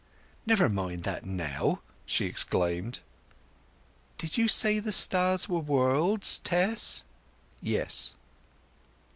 "Never 0.47 0.67
mind 0.67 1.03
that 1.03 1.25
now!" 1.27 1.81
she 2.07 2.25
exclaimed. 2.25 3.01
"Did 4.17 4.35
you 4.35 4.47
say 4.47 4.79
the 4.79 4.91
stars 4.91 5.47
were 5.47 5.59
worlds, 5.59 6.39
Tess?" 6.39 7.03
"Yes." 7.61 8.15